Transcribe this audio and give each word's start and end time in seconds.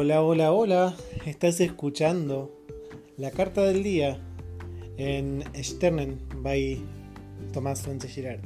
Hola, 0.00 0.22
hola, 0.22 0.52
hola. 0.52 0.96
Estás 1.26 1.58
escuchando 1.58 2.56
la 3.16 3.32
carta 3.32 3.64
del 3.64 3.82
día 3.82 4.20
en 4.96 5.42
Sternen 5.60 6.20
by 6.36 6.80
Tomás 7.52 7.80
Sánchez 7.80 8.12
Girard. 8.12 8.40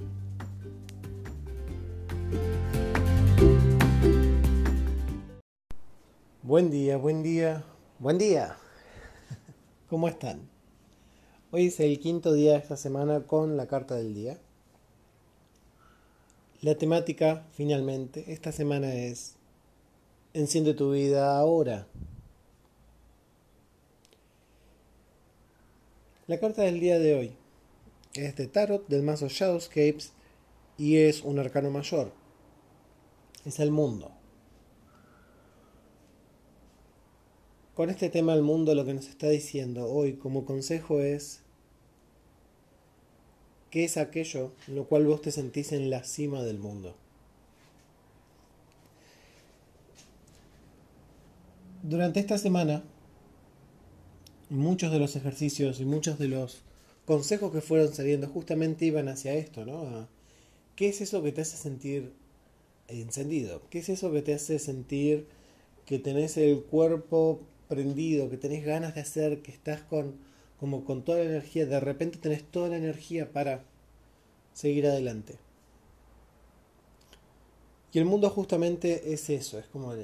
Buen 6.43 6.71
día, 6.71 6.97
buen 6.97 7.22
día, 7.22 7.66
buen 7.98 8.16
día. 8.16 8.57
¿Cómo 9.90 10.08
están? 10.08 10.48
Hoy 11.51 11.66
es 11.66 11.79
el 11.80 12.01
quinto 12.01 12.33
día 12.33 12.53
de 12.53 12.58
esta 12.61 12.79
semana 12.79 13.26
con 13.26 13.58
la 13.58 13.66
carta 13.66 13.94
del 13.94 14.15
día. 14.15 14.39
La 16.62 16.77
temática, 16.77 17.45
finalmente, 17.53 18.33
esta 18.33 18.53
semana 18.53 18.95
es 18.95 19.37
Enciende 20.35 20.73
tu 20.73 20.93
vida 20.93 21.37
ahora. 21.37 21.87
La 26.27 26.41
carta 26.41 26.63
del 26.63 26.81
día 26.81 26.99
de 26.99 27.15
hoy 27.15 27.37
es 28.15 28.35
de 28.37 28.47
Tarot 28.47 28.89
del 28.89 29.03
mazo 29.03 29.29
Shadowscapes 29.29 30.13
y 30.79 30.97
es 30.97 31.21
un 31.21 31.39
arcano 31.39 31.71
mayor. 31.71 32.13
Es 33.45 33.61
el 33.61 33.71
mundo. 33.71 34.11
Con 37.75 37.91
este 37.91 38.09
tema 38.09 38.33
del 38.33 38.43
mundo 38.43 38.75
lo 38.75 38.87
que 38.87 38.95
nos 38.95 39.09
está 39.09 39.29
diciendo 39.29 39.85
hoy 39.87 40.15
como 40.15 40.47
consejo 40.47 41.01
es 41.01 41.43
¿Qué 43.71 43.85
es 43.85 43.99
aquello 43.99 44.53
en 44.67 44.77
lo 44.77 44.87
cual 44.87 45.07
vos 45.07 45.21
te 45.21 45.30
sentís 45.30 45.73
en 45.73 45.91
la 45.91 46.05
cima 46.05 46.43
del 46.43 46.59
mundo? 46.59 46.95
Durante 51.83 52.21
esta 52.21 52.38
semana, 52.38 52.85
muchos 54.51 54.93
de 54.93 55.01
los 55.01 55.16
ejercicios 55.16 55.80
y 55.80 55.85
muchos 55.85 56.16
de 56.16 56.29
los 56.29 56.63
consejos 57.07 57.52
que 57.52 57.61
fueron 57.61 57.93
saliendo 57.93 58.29
justamente 58.29 58.85
iban 58.87 59.09
hacia 59.09 59.35
esto, 59.35 59.66
¿no? 59.66 60.07
¿Qué 60.77 60.91
es 60.91 61.01
eso 61.01 61.24
que 61.24 61.33
te 61.33 61.41
hace 61.41 61.57
sentir 61.57 62.13
encendido? 62.87 63.63
¿Qué 63.69 63.80
es 63.80 63.89
eso 63.89 64.12
que 64.12 64.22
te 64.22 64.33
hace 64.33 64.61
sentir 64.61 65.27
que 65.84 65.98
tenés 65.98 66.36
el 66.36 66.62
cuerpo 66.62 67.41
prendido, 67.66 68.30
que 68.30 68.36
tenés 68.36 68.64
ganas 68.64 68.94
de 68.94 69.00
hacer, 69.00 69.42
que 69.42 69.50
estás 69.50 69.83
con 69.83 70.14
como 70.61 70.84
con 70.84 71.02
toda 71.02 71.19
la 71.19 71.24
energía, 71.24 71.67
de 71.67 71.80
repente 71.80 72.19
tenés 72.19 72.44
toda 72.44 72.69
la 72.69 72.77
energía 72.77 73.33
para 73.33 73.64
seguir 74.55 74.86
adelante? 74.86 75.34
Y 77.92 77.98
el 77.98 78.05
mundo 78.05 78.30
justamente 78.30 79.12
es 79.12 79.28
eso, 79.30 79.58
es 79.58 79.67
como 79.67 79.94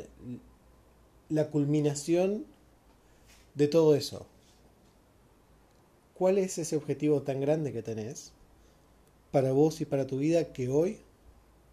la 1.29 1.51
culminación 1.51 2.47
de 3.55 3.69
todo 3.69 3.95
eso. 3.95 4.27
¿Cuál 6.15 6.39
es 6.39 6.59
ese 6.59 6.77
objetivo 6.77 7.23
tan 7.23 7.41
grande 7.41 7.73
que 7.73 7.83
tenés 7.83 8.33
para 9.31 9.53
vos 9.53 9.81
y 9.81 9.85
para 9.85 10.07
tu 10.07 10.19
vida 10.19 10.53
que 10.53 10.69
hoy 10.69 10.99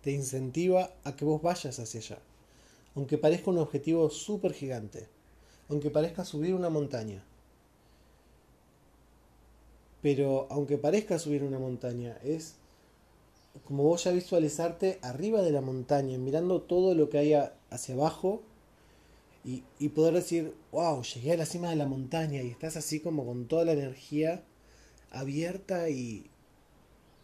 te 0.01 0.11
incentiva 0.11 0.91
a 1.03 1.15
que 1.15 1.25
vos 1.25 1.41
vayas 1.41 1.79
hacia 1.79 1.99
allá? 1.99 2.19
Aunque 2.95 3.17
parezca 3.17 3.49
un 3.49 3.57
objetivo 3.57 4.09
súper 4.09 4.53
gigante, 4.53 5.07
aunque 5.69 5.89
parezca 5.89 6.25
subir 6.25 6.53
una 6.53 6.69
montaña. 6.69 7.23
Pero 10.01 10.47
aunque 10.49 10.77
parezca 10.77 11.17
subir 11.17 11.43
una 11.43 11.59
montaña, 11.59 12.17
es 12.23 12.55
como 13.63 13.83
vos 13.83 14.03
ya 14.03 14.11
visualizarte 14.11 14.99
arriba 15.01 15.41
de 15.41 15.51
la 15.51 15.61
montaña, 15.61 16.17
mirando 16.17 16.61
todo 16.61 16.93
lo 16.93 17.09
que 17.09 17.17
hay 17.17 17.33
hacia 17.69 17.95
abajo 17.95 18.43
y, 19.45 19.89
poder 19.89 20.15
decir, 20.15 20.55
wow, 20.71 21.03
llegué 21.03 21.33
a 21.33 21.37
la 21.37 21.45
cima 21.45 21.69
de 21.69 21.75
la 21.75 21.85
montaña 21.85 22.41
y 22.41 22.49
estás 22.49 22.77
así 22.77 22.99
como 22.99 23.25
con 23.25 23.47
toda 23.47 23.63
la 23.63 23.73
energía 23.73 24.43
abierta 25.11 25.87
y, 25.89 26.31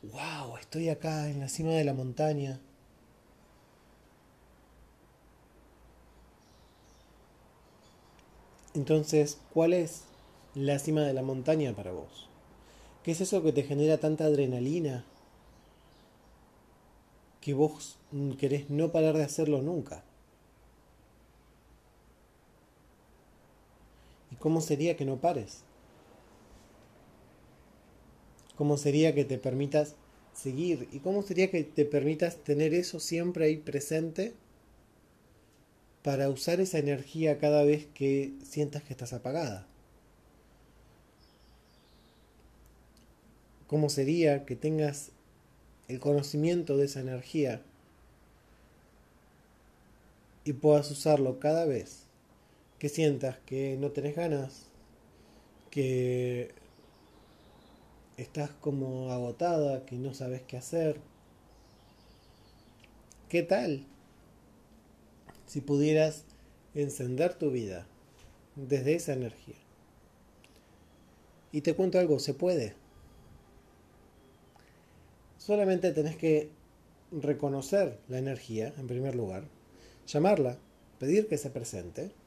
wow, 0.03 0.55
estoy 0.57 0.89
acá 0.89 1.29
en 1.29 1.39
la 1.39 1.49
cima 1.49 1.71
de 1.71 1.83
la 1.83 1.95
montaña. 1.95 2.59
Entonces, 8.75 9.39
¿cuál 9.51 9.73
es 9.73 10.03
la 10.53 10.77
cima 10.77 11.01
de 11.01 11.13
la 11.13 11.23
montaña 11.23 11.73
para 11.75 11.91
vos? 11.91 12.29
¿Qué 13.03 13.11
es 13.11 13.21
eso 13.21 13.41
que 13.41 13.51
te 13.51 13.63
genera 13.63 13.97
tanta 13.97 14.25
adrenalina 14.25 15.03
que 17.41 17.55
vos 17.55 17.97
querés 18.39 18.69
no 18.69 18.91
parar 18.91 19.17
de 19.17 19.23
hacerlo 19.23 19.63
nunca? 19.63 20.03
¿Cómo 24.41 24.59
sería 24.59 24.97
que 24.97 25.06
no 25.06 25.22
pares? 25.22 25.63
¿Cómo 28.57 28.75
sería 28.75 29.16
que 29.16 29.24
te 29.24 29.38
permitas 29.38 29.96
seguir? 30.34 30.90
¿Y 30.91 31.00
cómo 31.00 31.22
sería 31.22 31.50
que 31.50 31.63
te 31.63 31.85
permitas 31.85 32.35
tener 32.38 32.74
eso 32.74 33.00
siempre 33.00 33.46
ahí 33.46 33.57
presente 33.57 34.34
para 36.03 36.29
usar 36.29 36.59
esa 36.59 36.79
energía 36.79 37.38
cada 37.38 37.63
vez 37.63 37.88
que 37.94 38.34
sientas 38.44 38.84
que 38.84 38.94
estás 38.94 39.13
apagada? 39.13 39.68
¿Cómo 43.68 43.90
sería 43.90 44.46
que 44.46 44.56
tengas 44.56 45.12
el 45.88 46.00
conocimiento 46.00 46.78
de 46.78 46.85
esa 46.85 47.00
energía 47.00 47.62
y 50.44 50.53
puedas 50.53 50.90
usarlo 50.91 51.40
cada 51.40 51.66
vez 51.66 52.10
que 52.81 52.89
sientas 52.89 53.37
que 53.45 53.77
no 53.77 53.91
tenés 53.91 54.15
ganas, 54.15 54.65
que 55.69 56.49
estás 58.17 58.49
como 58.49 59.11
agotada, 59.11 59.85
que 59.85 59.97
no 59.97 60.15
sabes 60.15 60.41
qué 60.41 60.57
hacer. 60.57 60.99
¿Qué 63.29 63.43
tal 63.43 63.85
si 65.45 65.61
pudieras 65.61 66.23
encender 66.73 67.35
tu 67.35 67.51
vida 67.51 67.85
desde 68.55 68.95
esa 68.95 69.13
energía? 69.13 69.61
Y 71.51 71.61
te 71.61 71.75
cuento 71.75 71.99
algo, 71.99 72.17
se 72.17 72.33
puede. 72.33 72.73
Solamente 75.37 75.91
tenés 75.91 76.15
que 76.15 76.49
reconocer 77.11 77.99
la 78.09 78.17
energía, 78.17 78.73
en 78.79 78.87
primer 78.87 79.13
lugar, 79.13 79.43
llamarla, 80.07 80.57
pedir 80.97 81.27
que 81.27 81.37
se 81.37 81.51
presente 81.51 82.19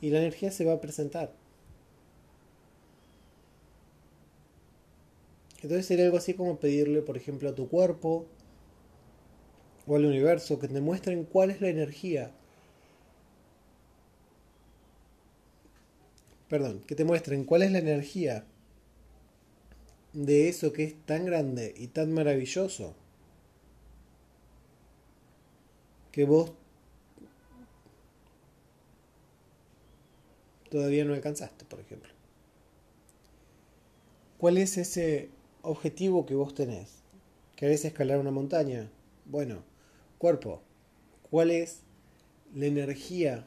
y 0.00 0.10
la 0.10 0.18
energía 0.18 0.50
se 0.50 0.64
va 0.64 0.74
a 0.74 0.80
presentar. 0.80 1.32
Entonces 5.62 5.86
sería 5.86 6.04
algo 6.04 6.18
así 6.18 6.34
como 6.34 6.58
pedirle, 6.58 7.02
por 7.02 7.16
ejemplo, 7.16 7.48
a 7.48 7.54
tu 7.54 7.68
cuerpo 7.68 8.26
o 9.86 9.96
al 9.96 10.04
universo 10.04 10.58
que 10.58 10.68
te 10.68 10.80
muestren 10.80 11.24
cuál 11.24 11.50
es 11.50 11.60
la 11.60 11.68
energía. 11.68 12.32
Perdón, 16.48 16.82
que 16.86 16.94
te 16.94 17.04
muestren 17.04 17.44
cuál 17.44 17.62
es 17.62 17.72
la 17.72 17.78
energía 17.78 18.44
de 20.12 20.48
eso 20.48 20.72
que 20.72 20.84
es 20.84 20.94
tan 21.04 21.26
grande 21.26 21.74
y 21.76 21.88
tan 21.88 22.12
maravilloso 22.12 22.94
que 26.12 26.24
vos 26.24 26.52
todavía 30.70 31.04
no 31.04 31.14
alcanzaste, 31.14 31.64
por 31.64 31.80
ejemplo. 31.80 32.10
¿Cuál 34.38 34.58
es 34.58 34.76
ese 34.76 35.30
objetivo 35.62 36.26
que 36.26 36.34
vos 36.34 36.54
tenés? 36.54 37.02
¿Querés 37.56 37.84
escalar 37.84 38.18
una 38.18 38.30
montaña? 38.30 38.90
Bueno, 39.24 39.62
cuerpo, 40.18 40.60
¿cuál 41.30 41.50
es 41.50 41.80
la 42.54 42.66
energía 42.66 43.46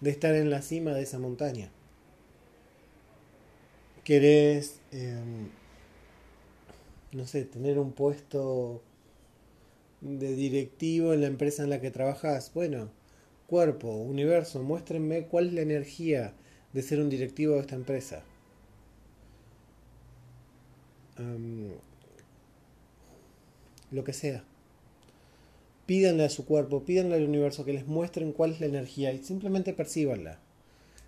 de 0.00 0.10
estar 0.10 0.34
en 0.34 0.50
la 0.50 0.62
cima 0.62 0.92
de 0.94 1.02
esa 1.02 1.18
montaña? 1.18 1.70
¿Querés, 4.02 4.80
em, 4.92 5.50
no 7.12 7.26
sé, 7.26 7.44
tener 7.44 7.78
un 7.78 7.92
puesto 7.92 8.82
de 10.00 10.34
directivo 10.34 11.12
en 11.12 11.20
la 11.20 11.26
empresa 11.26 11.62
en 11.62 11.70
la 11.70 11.82
que 11.82 11.90
trabajas? 11.90 12.50
Bueno, 12.54 12.88
cuerpo, 13.46 13.88
universo, 13.94 14.62
muéstrenme 14.62 15.26
cuál 15.26 15.48
es 15.48 15.52
la 15.52 15.60
energía 15.60 16.34
de 16.72 16.82
ser 16.82 17.00
un 17.00 17.10
directivo 17.10 17.54
de 17.54 17.60
esta 17.60 17.74
empresa. 17.74 18.22
lo 23.90 24.04
que 24.04 24.14
sea. 24.14 24.42
Pídanle 25.84 26.24
a 26.24 26.30
su 26.30 26.46
cuerpo, 26.46 26.84
pídanle 26.84 27.16
al 27.16 27.24
universo 27.28 27.64
que 27.64 27.74
les 27.74 27.86
muestren 27.86 28.32
cuál 28.32 28.52
es 28.52 28.60
la 28.60 28.66
energía 28.66 29.12
y 29.12 29.22
simplemente 29.22 29.74
percíbanla. 29.74 30.38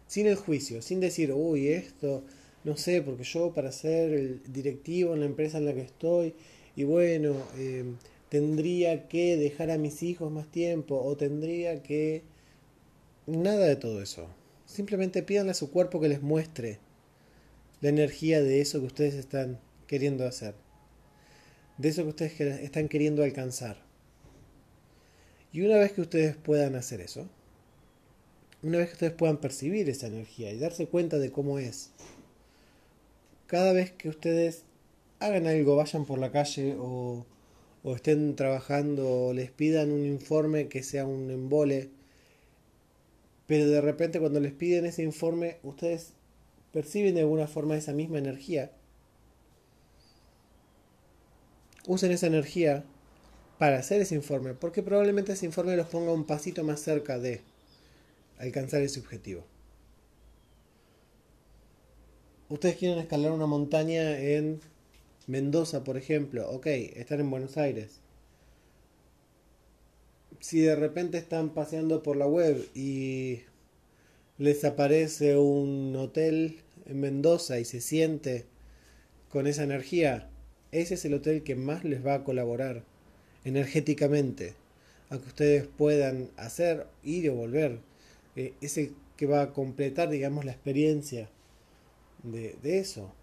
Sin 0.06 0.26
el 0.26 0.36
juicio, 0.36 0.82
sin 0.82 1.00
decir, 1.00 1.32
uy, 1.32 1.68
esto, 1.68 2.24
no 2.64 2.76
sé, 2.76 3.00
porque 3.00 3.24
yo 3.24 3.54
para 3.54 3.72
ser 3.72 4.12
el 4.12 4.42
directivo 4.52 5.14
en 5.14 5.20
la 5.20 5.26
empresa 5.26 5.56
en 5.58 5.64
la 5.64 5.72
que 5.72 5.80
estoy, 5.80 6.34
y 6.76 6.84
bueno, 6.84 7.36
em, 7.56 7.96
tendría 8.28 9.08
que 9.08 9.36
dejar 9.38 9.70
a 9.70 9.78
mis 9.78 10.02
hijos 10.02 10.30
más 10.30 10.48
tiempo, 10.48 11.00
o 11.02 11.16
tendría 11.16 11.82
que 11.82 12.22
Nada 13.26 13.66
de 13.66 13.76
todo 13.76 14.02
eso. 14.02 14.26
Simplemente 14.72 15.22
pídanle 15.22 15.50
a 15.50 15.54
su 15.54 15.70
cuerpo 15.70 16.00
que 16.00 16.08
les 16.08 16.22
muestre 16.22 16.78
la 17.82 17.90
energía 17.90 18.42
de 18.42 18.62
eso 18.62 18.80
que 18.80 18.86
ustedes 18.86 19.12
están 19.12 19.60
queriendo 19.86 20.26
hacer. 20.26 20.54
De 21.76 21.90
eso 21.90 22.04
que 22.04 22.08
ustedes 22.08 22.40
están 22.40 22.88
queriendo 22.88 23.22
alcanzar. 23.22 23.76
Y 25.52 25.60
una 25.60 25.76
vez 25.76 25.92
que 25.92 26.00
ustedes 26.00 26.36
puedan 26.36 26.74
hacer 26.74 27.02
eso, 27.02 27.28
una 28.62 28.78
vez 28.78 28.88
que 28.88 28.94
ustedes 28.94 29.12
puedan 29.12 29.36
percibir 29.36 29.90
esa 29.90 30.06
energía 30.06 30.50
y 30.50 30.58
darse 30.58 30.86
cuenta 30.86 31.18
de 31.18 31.30
cómo 31.30 31.58
es, 31.58 31.90
cada 33.46 33.74
vez 33.74 33.92
que 33.92 34.08
ustedes 34.08 34.62
hagan 35.20 35.46
algo, 35.46 35.76
vayan 35.76 36.06
por 36.06 36.18
la 36.18 36.32
calle 36.32 36.76
o, 36.78 37.26
o 37.82 37.94
estén 37.94 38.36
trabajando 38.36 39.26
o 39.26 39.32
les 39.34 39.50
pidan 39.50 39.92
un 39.92 40.06
informe 40.06 40.68
que 40.68 40.82
sea 40.82 41.04
un 41.04 41.30
embole, 41.30 41.90
pero 43.52 43.68
de 43.68 43.82
repente 43.82 44.18
cuando 44.18 44.40
les 44.40 44.54
piden 44.54 44.86
ese 44.86 45.02
informe, 45.02 45.58
ustedes 45.62 46.14
perciben 46.72 47.14
de 47.14 47.20
alguna 47.20 47.46
forma 47.46 47.76
esa 47.76 47.92
misma 47.92 48.16
energía. 48.16 48.72
Usen 51.86 52.12
esa 52.12 52.28
energía 52.28 52.82
para 53.58 53.76
hacer 53.76 54.00
ese 54.00 54.14
informe, 54.14 54.54
porque 54.54 54.82
probablemente 54.82 55.32
ese 55.32 55.44
informe 55.44 55.76
los 55.76 55.86
ponga 55.88 56.14
un 56.14 56.24
pasito 56.24 56.64
más 56.64 56.80
cerca 56.80 57.18
de 57.18 57.42
alcanzar 58.38 58.80
ese 58.80 59.00
objetivo. 59.00 59.44
Ustedes 62.48 62.76
quieren 62.76 63.00
escalar 63.00 63.32
una 63.32 63.44
montaña 63.44 64.18
en 64.18 64.62
Mendoza, 65.26 65.84
por 65.84 65.98
ejemplo. 65.98 66.48
Ok, 66.48 66.68
están 66.68 67.20
en 67.20 67.28
Buenos 67.28 67.58
Aires. 67.58 68.00
Si 70.42 70.58
de 70.58 70.74
repente 70.74 71.18
están 71.18 71.50
paseando 71.50 72.02
por 72.02 72.16
la 72.16 72.26
web 72.26 72.68
y 72.74 73.42
les 74.38 74.64
aparece 74.64 75.36
un 75.36 75.94
hotel 75.94 76.58
en 76.84 76.98
Mendoza 76.98 77.60
y 77.60 77.64
se 77.64 77.80
siente 77.80 78.46
con 79.28 79.46
esa 79.46 79.62
energía, 79.62 80.28
ese 80.72 80.94
es 80.94 81.04
el 81.04 81.14
hotel 81.14 81.44
que 81.44 81.54
más 81.54 81.84
les 81.84 82.04
va 82.04 82.14
a 82.14 82.24
colaborar 82.24 82.82
energéticamente 83.44 84.54
a 85.10 85.18
que 85.18 85.28
ustedes 85.28 85.68
puedan 85.68 86.30
hacer, 86.36 86.88
ir 87.04 87.30
o 87.30 87.36
volver. 87.36 87.78
Eh, 88.34 88.54
es 88.60 88.76
el 88.78 88.96
que 89.16 89.26
va 89.26 89.42
a 89.42 89.52
completar, 89.52 90.10
digamos, 90.10 90.44
la 90.44 90.50
experiencia 90.50 91.30
de, 92.24 92.56
eso. 92.64 93.14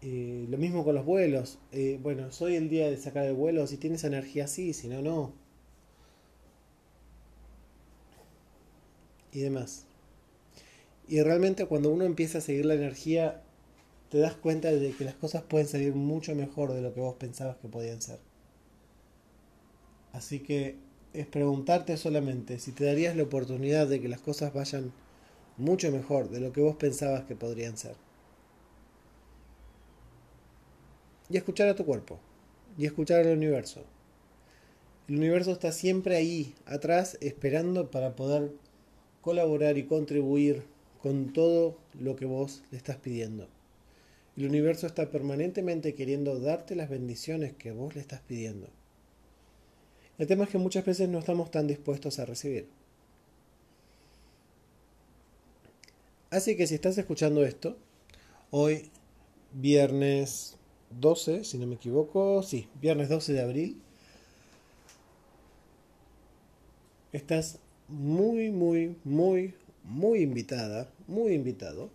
Eh, 0.00 0.46
lo 0.48 0.58
mismo 0.58 0.84
con 0.84 0.94
los 0.94 1.04
vuelos. 1.04 1.58
Eh, 1.72 1.98
bueno, 2.00 2.30
soy 2.30 2.54
el 2.54 2.68
día 2.68 2.88
de 2.88 2.98
sacar 2.98 3.26
el 3.26 3.34
vuelo. 3.34 3.66
Si 3.66 3.78
tienes 3.78 4.04
energía, 4.04 4.46
sí, 4.46 4.72
si 4.74 4.86
no, 4.86 5.02
no. 5.02 5.45
Y 9.36 9.40
demás. 9.40 9.84
Y 11.08 11.20
realmente 11.20 11.66
cuando 11.66 11.90
uno 11.90 12.04
empieza 12.04 12.38
a 12.38 12.40
seguir 12.40 12.64
la 12.64 12.72
energía, 12.72 13.42
te 14.08 14.16
das 14.16 14.34
cuenta 14.34 14.72
de 14.72 14.92
que 14.92 15.04
las 15.04 15.14
cosas 15.14 15.42
pueden 15.42 15.68
salir 15.68 15.94
mucho 15.94 16.34
mejor 16.34 16.72
de 16.72 16.80
lo 16.80 16.94
que 16.94 17.00
vos 17.00 17.16
pensabas 17.16 17.58
que 17.58 17.68
podían 17.68 18.00
ser. 18.00 18.18
Así 20.12 20.40
que 20.40 20.76
es 21.12 21.26
preguntarte 21.26 21.98
solamente 21.98 22.58
si 22.58 22.72
te 22.72 22.86
darías 22.86 23.14
la 23.14 23.24
oportunidad 23.24 23.86
de 23.86 24.00
que 24.00 24.08
las 24.08 24.20
cosas 24.20 24.54
vayan 24.54 24.90
mucho 25.58 25.92
mejor 25.92 26.30
de 26.30 26.40
lo 26.40 26.52
que 26.54 26.62
vos 26.62 26.76
pensabas 26.76 27.24
que 27.24 27.36
podrían 27.36 27.76
ser. 27.76 27.96
y 31.28 31.36
escuchar 31.36 31.68
a 31.68 31.74
tu 31.74 31.84
cuerpo 31.84 32.20
y 32.78 32.86
escuchar 32.86 33.26
al 33.26 33.36
universo. 33.36 33.82
El 35.08 35.16
universo 35.16 35.52
está 35.52 35.72
siempre 35.72 36.16
ahí, 36.16 36.54
atrás, 36.66 37.16
esperando 37.20 37.90
para 37.90 38.16
poder 38.16 38.52
colaborar 39.26 39.76
y 39.76 39.86
contribuir 39.86 40.62
con 41.02 41.32
todo 41.32 41.76
lo 41.98 42.14
que 42.14 42.26
vos 42.26 42.62
le 42.70 42.76
estás 42.76 42.98
pidiendo. 42.98 43.48
El 44.36 44.46
universo 44.46 44.86
está 44.86 45.10
permanentemente 45.10 45.96
queriendo 45.96 46.38
darte 46.38 46.76
las 46.76 46.88
bendiciones 46.88 47.52
que 47.52 47.72
vos 47.72 47.96
le 47.96 48.02
estás 48.02 48.20
pidiendo. 48.20 48.68
El 50.16 50.28
tema 50.28 50.44
es 50.44 50.50
que 50.50 50.58
muchas 50.58 50.84
veces 50.84 51.08
no 51.08 51.18
estamos 51.18 51.50
tan 51.50 51.66
dispuestos 51.66 52.20
a 52.20 52.24
recibir. 52.24 52.68
Así 56.30 56.56
que 56.56 56.68
si 56.68 56.76
estás 56.76 56.96
escuchando 56.96 57.44
esto, 57.44 57.76
hoy, 58.52 58.92
viernes 59.54 60.56
12, 61.00 61.42
si 61.42 61.58
no 61.58 61.66
me 61.66 61.74
equivoco, 61.74 62.44
sí, 62.44 62.68
viernes 62.80 63.08
12 63.08 63.32
de 63.32 63.40
abril. 63.40 63.82
Estás 67.12 67.58
muy, 67.88 68.50
muy, 68.50 68.96
muy, 69.04 69.54
muy 69.84 70.20
invitada, 70.20 70.88
muy 71.06 71.32
invitado 71.32 71.90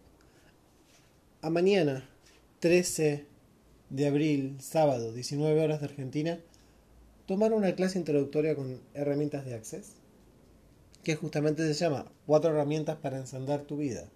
a 1.42 1.50
mañana 1.50 2.08
13 2.60 3.26
de 3.90 4.08
abril, 4.08 4.58
sábado, 4.60 5.12
19 5.14 5.64
horas 5.64 5.82
de 5.82 5.88
Argentina, 5.88 6.40
tomar 7.26 7.54
una 7.54 7.76
clase 7.76 8.00
introductoria 8.00 8.56
con 8.56 8.80
herramientas 8.94 9.46
de 9.46 9.56
Access, 9.56 9.94
que 11.04 11.16
justamente 11.16 11.66
se 11.66 11.74
llama 11.74 12.12
Cuatro 12.26 12.52
herramientas 12.52 12.98
para 12.98 13.18
encender 13.18 13.62
tu 13.64 13.78
vida. 13.78 14.08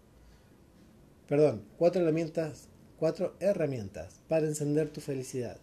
Perdón, 1.27 1.63
cuatro 1.77 2.01
herramientas 2.01 2.67
Cuatro 2.97 3.35
herramientas 3.41 4.21
para 4.29 4.45
encender 4.45 4.89
tu 4.89 5.01
felicidad. 5.01 5.57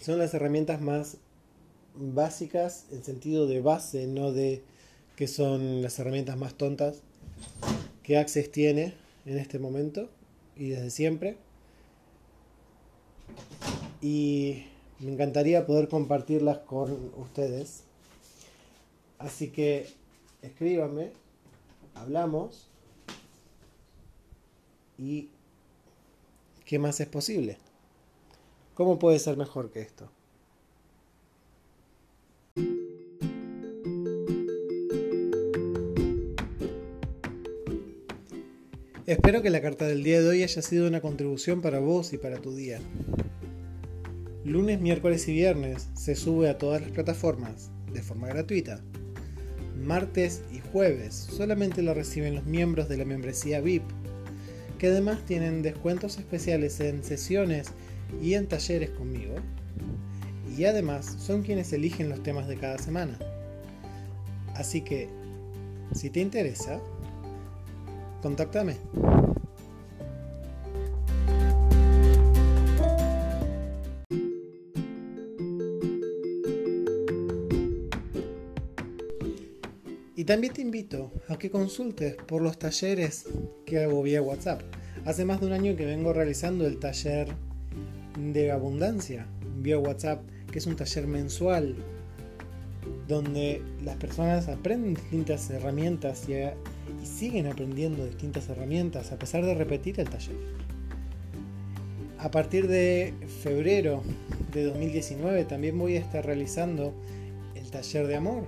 Son 0.00 0.18
las 0.18 0.32
herramientas 0.34 0.80
más 0.80 1.16
básicas 2.00 2.86
en 2.90 3.04
sentido 3.04 3.46
de 3.46 3.60
base, 3.60 4.06
no 4.06 4.32
de 4.32 4.62
que 5.16 5.28
son 5.28 5.82
las 5.82 5.98
herramientas 5.98 6.36
más 6.36 6.54
tontas 6.54 7.02
que 8.02 8.18
Access 8.18 8.50
tiene 8.50 8.94
en 9.26 9.38
este 9.38 9.58
momento 9.58 10.08
y 10.56 10.70
desde 10.70 10.90
siempre. 10.90 11.36
Y 14.00 14.64
me 14.98 15.12
encantaría 15.12 15.66
poder 15.66 15.88
compartirlas 15.88 16.58
con 16.58 17.12
ustedes. 17.16 17.84
Así 19.18 19.48
que 19.50 19.86
escríbanme, 20.42 21.12
hablamos 21.94 22.70
¿Y 25.00 25.30
qué 26.66 26.78
más 26.78 27.00
es 27.00 27.08
posible? 27.08 27.56
¿Cómo 28.74 28.98
puede 28.98 29.18
ser 29.18 29.38
mejor 29.38 29.70
que 29.70 29.80
esto? 29.80 30.10
Espero 39.10 39.42
que 39.42 39.50
la 39.50 39.60
carta 39.60 39.88
del 39.88 40.04
día 40.04 40.22
de 40.22 40.28
hoy 40.28 40.44
haya 40.44 40.62
sido 40.62 40.86
una 40.86 41.00
contribución 41.00 41.60
para 41.62 41.80
vos 41.80 42.12
y 42.12 42.16
para 42.16 42.36
tu 42.36 42.54
día. 42.54 42.78
Lunes, 44.44 44.80
miércoles 44.80 45.26
y 45.26 45.32
viernes 45.32 45.88
se 45.94 46.14
sube 46.14 46.48
a 46.48 46.58
todas 46.58 46.80
las 46.80 46.92
plataformas 46.92 47.72
de 47.92 48.02
forma 48.02 48.28
gratuita. 48.28 48.80
Martes 49.76 50.42
y 50.52 50.60
jueves 50.60 51.12
solamente 51.12 51.82
lo 51.82 51.92
reciben 51.92 52.36
los 52.36 52.46
miembros 52.46 52.88
de 52.88 52.98
la 52.98 53.04
membresía 53.04 53.60
VIP 53.60 53.82
que 54.78 54.86
además 54.86 55.26
tienen 55.26 55.62
descuentos 55.62 56.16
especiales 56.18 56.78
en 56.78 57.02
sesiones 57.02 57.72
y 58.22 58.34
en 58.34 58.46
talleres 58.46 58.90
conmigo. 58.90 59.34
Y 60.56 60.66
además 60.66 61.16
son 61.18 61.42
quienes 61.42 61.72
eligen 61.72 62.10
los 62.10 62.22
temas 62.22 62.46
de 62.46 62.58
cada 62.58 62.78
semana. 62.78 63.18
Así 64.54 64.82
que, 64.82 65.08
si 65.96 66.10
te 66.10 66.20
interesa, 66.20 66.80
contáctame. 68.22 68.76
Y 80.20 80.24
también 80.24 80.52
te 80.52 80.60
invito 80.60 81.10
a 81.28 81.38
que 81.38 81.50
consultes 81.50 82.14
por 82.14 82.42
los 82.42 82.58
talleres 82.58 83.24
que 83.64 83.82
hago 83.82 84.02
vía 84.02 84.20
WhatsApp. 84.20 84.60
Hace 85.06 85.24
más 85.24 85.40
de 85.40 85.46
un 85.46 85.52
año 85.52 85.76
que 85.76 85.86
vengo 85.86 86.12
realizando 86.12 86.66
el 86.66 86.78
taller 86.78 87.28
de 88.18 88.52
abundancia 88.52 89.26
vía 89.56 89.78
WhatsApp, 89.78 90.22
que 90.52 90.58
es 90.58 90.66
un 90.66 90.76
taller 90.76 91.06
mensual 91.06 91.74
donde 93.08 93.62
las 93.82 93.96
personas 93.96 94.48
aprenden 94.48 94.92
distintas 94.94 95.48
herramientas 95.48 96.28
y, 96.28 96.34
y 97.02 97.06
siguen 97.06 97.46
aprendiendo 97.46 98.04
distintas 98.04 98.48
herramientas 98.48 99.12
a 99.12 99.18
pesar 99.18 99.44
de 99.44 99.54
repetir 99.54 100.00
el 100.00 100.08
taller. 100.08 100.36
A 102.18 102.30
partir 102.30 102.68
de 102.68 103.14
febrero 103.42 104.02
de 104.52 104.64
2019 104.64 105.44
también 105.44 105.78
voy 105.78 105.96
a 105.96 106.00
estar 106.00 106.24
realizando 106.24 106.92
el 107.54 107.70
taller 107.70 108.06
de 108.06 108.16
amor 108.16 108.44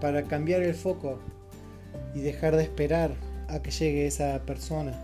para 0.00 0.24
cambiar 0.24 0.62
el 0.62 0.74
foco 0.74 1.18
y 2.14 2.20
dejar 2.20 2.56
de 2.56 2.64
esperar 2.64 3.14
a 3.48 3.62
que 3.62 3.70
llegue 3.70 4.06
esa 4.06 4.40
persona. 4.44 4.98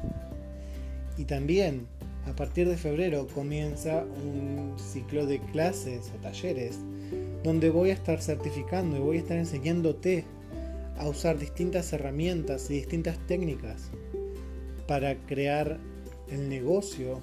Y 1.17 1.25
también 1.25 1.87
a 2.27 2.35
partir 2.35 2.69
de 2.69 2.77
febrero 2.77 3.27
comienza 3.29 4.05
un 4.05 4.75
ciclo 4.79 5.27
de 5.27 5.41
clases 5.41 6.11
o 6.15 6.21
talleres 6.21 6.79
donde 7.43 7.71
voy 7.71 7.91
a 7.91 7.95
estar 7.95 8.21
certificando 8.21 8.97
y 8.97 9.01
voy 9.01 9.17
a 9.19 9.21
estar 9.21 9.37
enseñándote 9.37 10.25
a 10.99 11.09
usar 11.09 11.39
distintas 11.39 11.93
herramientas 11.93 12.71
y 12.71 12.75
distintas 12.75 13.19
técnicas 13.27 13.91
para 14.87 15.17
crear 15.27 15.79
el 16.31 16.49
negocio 16.49 17.21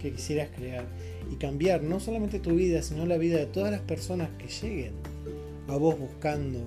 que 0.00 0.12
quisieras 0.12 0.50
crear 0.54 0.84
y 1.30 1.36
cambiar 1.36 1.82
no 1.82 2.00
solamente 2.00 2.38
tu 2.38 2.54
vida, 2.54 2.82
sino 2.82 3.06
la 3.06 3.16
vida 3.16 3.38
de 3.38 3.46
todas 3.46 3.70
las 3.70 3.80
personas 3.80 4.28
que 4.38 4.48
lleguen 4.48 4.92
a 5.68 5.76
vos 5.76 5.98
buscando 5.98 6.60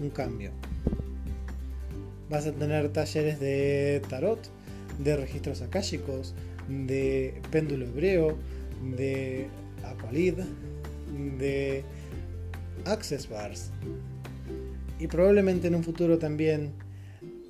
un 0.00 0.10
cambio. 0.10 0.52
Vas 2.30 2.46
a 2.46 2.52
tener 2.52 2.88
talleres 2.90 3.40
de 3.40 4.02
tarot, 4.08 4.38
de 4.98 5.16
registros 5.16 5.62
akáshicos, 5.62 6.34
de 6.68 7.40
péndulo 7.50 7.86
hebreo, 7.86 8.36
de 8.96 9.48
aqualid, 9.84 10.34
de 11.38 11.84
access 12.84 13.28
bars 13.28 13.70
y 15.02 15.08
probablemente 15.08 15.66
en 15.66 15.74
un 15.74 15.82
futuro 15.82 16.16
también 16.18 16.74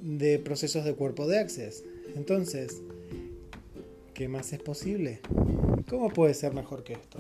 de 0.00 0.38
procesos 0.38 0.86
de 0.86 0.94
cuerpo 0.94 1.26
de 1.26 1.38
access. 1.38 1.84
Entonces, 2.16 2.80
¿qué 4.14 4.26
más 4.26 4.54
es 4.54 4.62
posible? 4.62 5.20
¿Cómo 5.86 6.08
puede 6.08 6.32
ser 6.32 6.54
mejor 6.54 6.82
que 6.82 6.94
esto? 6.94 7.18